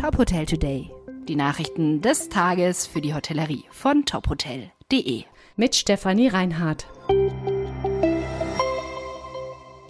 Top 0.00 0.16
Hotel 0.16 0.46
Today. 0.46 0.90
Die 1.28 1.36
Nachrichten 1.36 2.00
des 2.00 2.30
Tages 2.30 2.86
für 2.86 3.02
die 3.02 3.12
Hotellerie 3.12 3.64
von 3.70 4.06
tophotel.de. 4.06 5.24
Mit 5.56 5.76
Stefanie 5.76 6.28
Reinhardt. 6.28 6.86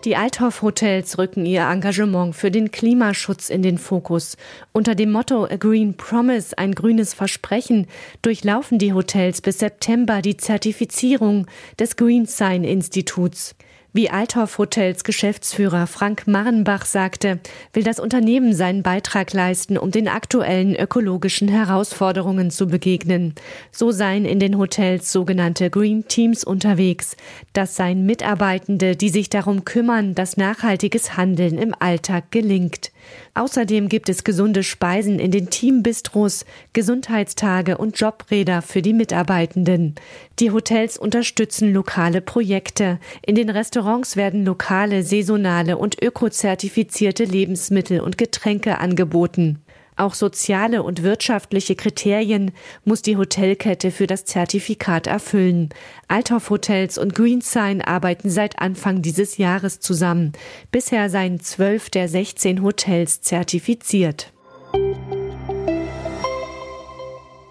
Die 0.04 0.16
Althoff 0.16 0.62
Hotels 0.62 1.16
rücken 1.16 1.46
ihr 1.46 1.62
Engagement 1.62 2.34
für 2.34 2.50
den 2.50 2.72
Klimaschutz 2.72 3.50
in 3.50 3.62
den 3.62 3.78
Fokus. 3.78 4.36
Unter 4.72 4.96
dem 4.96 5.12
Motto 5.12 5.44
A 5.44 5.54
Green 5.54 5.96
Promise, 5.96 6.58
ein 6.58 6.74
grünes 6.74 7.14
Versprechen, 7.14 7.86
durchlaufen 8.22 8.80
die 8.80 8.92
Hotels 8.92 9.40
bis 9.40 9.60
September 9.60 10.22
die 10.22 10.36
Zertifizierung 10.36 11.46
des 11.78 11.94
Green 11.94 12.26
Sign 12.26 12.64
Instituts. 12.64 13.54
Wie 13.92 14.08
Althoff 14.08 14.58
Hotels 14.58 15.02
Geschäftsführer 15.02 15.88
Frank 15.88 16.28
Marrenbach 16.28 16.84
sagte, 16.84 17.40
will 17.72 17.82
das 17.82 17.98
Unternehmen 17.98 18.54
seinen 18.54 18.84
Beitrag 18.84 19.32
leisten, 19.32 19.76
um 19.76 19.90
den 19.90 20.06
aktuellen 20.06 20.76
ökologischen 20.76 21.48
Herausforderungen 21.48 22.52
zu 22.52 22.68
begegnen. 22.68 23.34
So 23.72 23.90
seien 23.90 24.26
in 24.26 24.38
den 24.38 24.58
Hotels 24.58 25.10
sogenannte 25.10 25.70
Green 25.70 26.06
Teams 26.06 26.44
unterwegs. 26.44 27.16
Das 27.52 27.74
seien 27.74 28.06
Mitarbeitende, 28.06 28.94
die 28.94 29.08
sich 29.08 29.28
darum 29.28 29.64
kümmern, 29.64 30.14
dass 30.14 30.36
nachhaltiges 30.36 31.16
Handeln 31.16 31.58
im 31.58 31.74
Alltag 31.76 32.30
gelingt. 32.30 32.92
Außerdem 33.34 33.88
gibt 33.88 34.08
es 34.08 34.22
gesunde 34.22 34.62
Speisen 34.62 35.18
in 35.18 35.32
den 35.32 35.50
Teambistros, 35.50 36.44
Gesundheitstage 36.74 37.76
und 37.76 37.98
Jobräder 37.98 38.62
für 38.62 38.82
die 38.82 38.92
Mitarbeitenden. 38.92 39.96
Die 40.38 40.52
Hotels 40.52 40.96
unterstützen 40.96 41.72
lokale 41.72 42.20
Projekte. 42.20 43.00
In 43.26 43.34
den 43.34 43.50
Restaurants 43.50 43.79
werden 44.16 44.44
lokale, 44.44 45.02
saisonale 45.02 45.76
und 45.76 46.02
ökozertifizierte 46.02 47.24
Lebensmittel 47.24 48.00
und 48.00 48.18
Getränke 48.18 48.78
angeboten. 48.78 49.62
Auch 50.00 50.14
soziale 50.14 50.82
und 50.82 51.02
wirtschaftliche 51.02 51.74
Kriterien 51.76 52.52
muss 52.86 53.02
die 53.02 53.18
Hotelkette 53.18 53.90
für 53.90 54.06
das 54.06 54.24
Zertifikat 54.24 55.06
erfüllen. 55.06 55.68
Althoff 56.08 56.48
Hotels 56.48 56.96
und 56.96 57.14
GreenSign 57.14 57.82
arbeiten 57.82 58.30
seit 58.30 58.60
Anfang 58.60 59.02
dieses 59.02 59.36
Jahres 59.36 59.78
zusammen. 59.80 60.32
Bisher 60.72 61.10
seien 61.10 61.40
zwölf 61.40 61.90
der 61.90 62.08
16 62.08 62.62
Hotels 62.62 63.20
zertifiziert. 63.20 64.32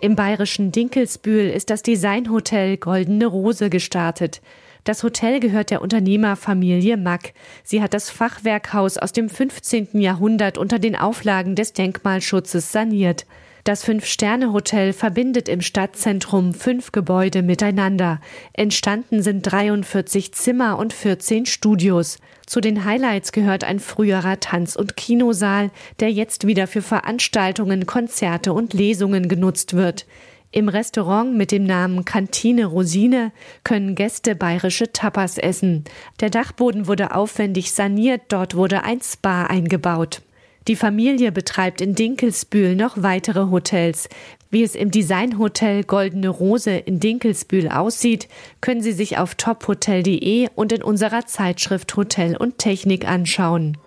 Im 0.01 0.15
bayerischen 0.15 0.71
Dinkelsbühl 0.71 1.49
ist 1.49 1.69
das 1.69 1.81
Designhotel 1.81 2.77
Goldene 2.77 3.25
Rose 3.25 3.69
gestartet. 3.69 4.41
Das 4.85 5.03
Hotel 5.03 5.41
gehört 5.41 5.71
der 5.71 5.81
Unternehmerfamilie 5.81 6.95
Mack. 6.95 7.33
Sie 7.65 7.81
hat 7.81 7.93
das 7.93 8.09
Fachwerkhaus 8.09 8.97
aus 8.97 9.11
dem 9.11 9.27
15. 9.27 9.99
Jahrhundert 9.99 10.57
unter 10.57 10.79
den 10.79 10.95
Auflagen 10.95 11.55
des 11.55 11.73
Denkmalschutzes 11.73 12.71
saniert. 12.71 13.25
Das 13.63 13.83
Fünf-Sterne-Hotel 13.83 14.93
verbindet 14.93 15.49
im 15.49 15.61
Stadtzentrum 15.61 16.53
fünf 16.53 16.91
Gebäude 16.91 17.41
miteinander. 17.41 18.21
Entstanden 18.53 19.21
sind 19.21 19.41
43 19.41 20.33
Zimmer 20.33 20.77
und 20.77 20.93
14 20.93 21.45
Studios. 21.45 22.19
Zu 22.45 22.61
den 22.61 22.85
Highlights 22.85 23.31
gehört 23.31 23.63
ein 23.63 23.79
früherer 23.79 24.39
Tanz- 24.39 24.75
und 24.75 24.95
Kinosaal, 24.95 25.71
der 25.99 26.11
jetzt 26.11 26.47
wieder 26.47 26.67
für 26.67 26.81
Veranstaltungen, 26.81 27.85
Konzerte 27.85 28.53
und 28.53 28.73
Lesungen 28.73 29.27
genutzt 29.27 29.75
wird. 29.75 30.05
Im 30.51 30.67
Restaurant 30.67 31.35
mit 31.35 31.51
dem 31.51 31.63
Namen 31.63 32.05
Kantine 32.05 32.65
Rosine 32.65 33.31
können 33.63 33.93
Gäste 33.93 34.35
bayerische 34.35 34.91
Tapas 34.91 35.37
essen. 35.37 35.83
Der 36.21 36.31
Dachboden 36.31 36.87
wurde 36.87 37.13
aufwendig 37.13 37.71
saniert, 37.71 38.21
dort 38.29 38.55
wurde 38.55 38.83
ein 38.83 38.99
Spa 39.01 39.43
eingebaut. 39.43 40.23
Die 40.67 40.75
Familie 40.75 41.31
betreibt 41.31 41.81
in 41.81 41.95
Dinkelsbühl 41.95 42.75
noch 42.75 43.01
weitere 43.01 43.49
Hotels. 43.49 44.09
Wie 44.51 44.63
es 44.63 44.75
im 44.75 44.91
Designhotel 44.91 45.83
Goldene 45.83 46.29
Rose 46.29 46.71
in 46.71 46.99
Dinkelsbühl 46.99 47.69
aussieht, 47.69 48.27
können 48.61 48.81
Sie 48.81 48.91
sich 48.91 49.17
auf 49.17 49.35
tophotel.de 49.35 50.49
und 50.55 50.71
in 50.71 50.83
unserer 50.83 51.25
Zeitschrift 51.25 51.95
Hotel 51.95 52.35
und 52.35 52.57
Technik 52.57 53.07
anschauen. 53.07 53.77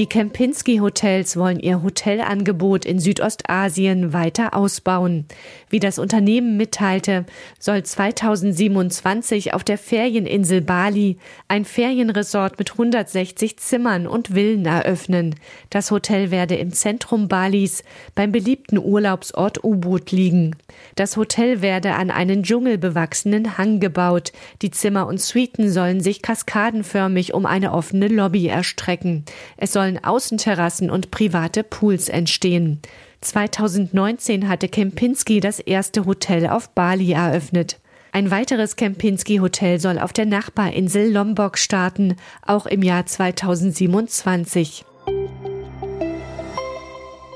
Die 0.00 0.06
Kempinski 0.06 0.78
Hotels 0.78 1.36
wollen 1.36 1.60
ihr 1.60 1.82
Hotelangebot 1.82 2.86
in 2.86 3.00
Südostasien 3.00 4.14
weiter 4.14 4.56
ausbauen. 4.56 5.26
Wie 5.68 5.78
das 5.78 5.98
Unternehmen 5.98 6.56
mitteilte, 6.56 7.26
soll 7.58 7.82
2027 7.82 9.52
auf 9.52 9.62
der 9.62 9.76
Ferieninsel 9.76 10.62
Bali 10.62 11.18
ein 11.48 11.66
Ferienresort 11.66 12.58
mit 12.58 12.72
160 12.72 13.58
Zimmern 13.58 14.06
und 14.06 14.28
Villen 14.28 14.64
eröffnen. 14.64 15.34
Das 15.68 15.90
Hotel 15.90 16.30
werde 16.30 16.54
im 16.54 16.72
Zentrum 16.72 17.28
Balis 17.28 17.84
beim 18.14 18.32
beliebten 18.32 18.78
Urlaubsort 18.78 19.62
U-Boot 19.62 20.12
liegen. 20.12 20.56
Das 20.96 21.18
Hotel 21.18 21.60
werde 21.60 21.92
an 21.92 22.10
einen 22.10 22.42
dschungelbewachsenen 22.42 23.58
Hang 23.58 23.80
gebaut. 23.80 24.32
Die 24.62 24.70
Zimmer 24.70 25.06
und 25.06 25.20
Suiten 25.20 25.70
sollen 25.70 26.00
sich 26.00 26.22
kaskadenförmig 26.22 27.34
um 27.34 27.44
eine 27.44 27.72
offene 27.74 28.08
Lobby 28.08 28.46
erstrecken. 28.46 29.26
Es 29.58 29.74
sollen 29.74 29.89
sollen 29.90 30.04
Außenterrassen 30.04 30.90
und 30.90 31.10
private 31.10 31.64
Pools 31.64 32.08
entstehen. 32.08 32.80
2019 33.22 34.48
hatte 34.48 34.68
Kempinski 34.68 35.40
das 35.40 35.58
erste 35.58 36.06
Hotel 36.06 36.46
auf 36.48 36.70
Bali 36.70 37.12
eröffnet. 37.12 37.78
Ein 38.12 38.30
weiteres 38.30 38.76
Kempinski-Hotel 38.76 39.78
soll 39.78 39.98
auf 39.98 40.12
der 40.12 40.26
Nachbarinsel 40.26 41.12
Lombok 41.12 41.58
starten, 41.58 42.16
auch 42.44 42.66
im 42.66 42.82
Jahr 42.82 43.06
2027. 43.06 44.84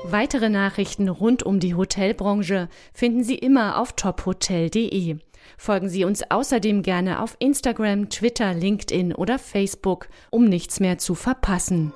Weitere 0.03 0.49
Nachrichten 0.49 1.09
rund 1.09 1.43
um 1.43 1.59
die 1.59 1.75
Hotelbranche 1.75 2.69
finden 2.93 3.23
Sie 3.23 3.35
immer 3.35 3.79
auf 3.79 3.93
tophotel.de. 3.93 5.17
Folgen 5.57 5.89
Sie 5.89 6.05
uns 6.05 6.29
außerdem 6.29 6.81
gerne 6.83 7.21
auf 7.21 7.35
Instagram, 7.39 8.09
Twitter, 8.09 8.53
LinkedIn 8.53 9.13
oder 9.13 9.39
Facebook, 9.39 10.07
um 10.29 10.45
nichts 10.45 10.79
mehr 10.79 10.97
zu 10.97 11.15
verpassen. 11.15 11.93